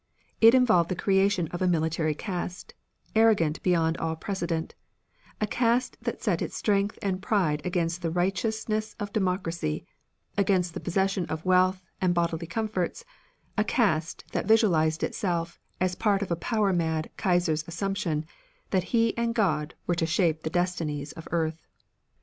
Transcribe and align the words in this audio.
It 0.41 0.55
involved 0.55 0.89
the 0.89 0.95
creation 0.95 1.47
of 1.49 1.61
a 1.61 1.67
military 1.67 2.15
caste, 2.15 2.73
arrogant 3.15 3.61
beyond 3.61 3.97
all 3.97 4.15
precedent, 4.15 4.73
a 5.39 5.45
caste 5.45 5.95
that 6.01 6.23
set 6.23 6.41
its 6.41 6.57
strength 6.57 6.97
and 7.03 7.21
pride 7.21 7.61
against 7.63 8.01
the 8.01 8.09
righteousness 8.09 8.95
of 8.99 9.13
democracy, 9.13 9.85
against 10.39 10.73
the 10.73 10.79
possession 10.79 11.27
of 11.27 11.45
wealth 11.45 11.83
and 12.01 12.15
bodily 12.15 12.47
comforts, 12.47 13.05
a 13.59 13.63
caste 13.63 14.23
that 14.31 14.47
visualized 14.47 15.03
itself 15.03 15.59
as 15.79 15.93
part 15.93 16.23
of 16.23 16.31
a 16.31 16.35
power 16.35 16.73
mad 16.73 17.11
Kaiser's 17.15 17.63
assumption 17.67 18.25
that 18.71 18.85
he 18.85 19.15
and 19.15 19.35
God 19.35 19.75
were 19.85 19.93
to 19.93 20.07
shape 20.07 20.41
the 20.41 20.49
destinies 20.49 21.11
of 21.11 21.27
earth. 21.29 21.67